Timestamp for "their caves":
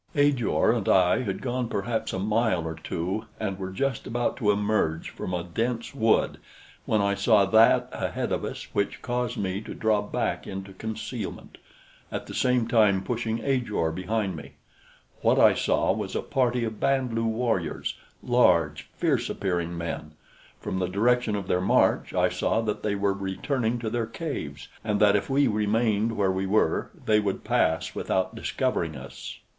23.91-24.67